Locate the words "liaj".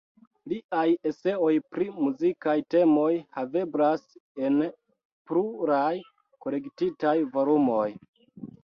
0.51-0.85